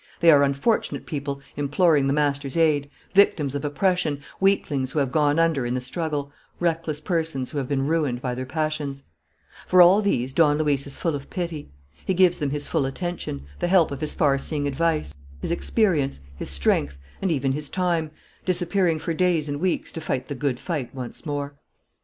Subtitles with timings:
[0.19, 5.37] They are unfortunate people imploring the master's aid, victims of oppression, weaklings who have gone
[5.37, 9.03] under in the struggle, reckless persons who have been ruined by their passions.
[9.67, 11.69] For all these Don Luis is full of pity.
[12.03, 16.19] He gives them his full attention, the help of his far seeing advice, his experience,
[16.35, 18.09] his strength, and even his time,
[18.43, 21.59] disappearing for days and weeks to fight the good fight once more.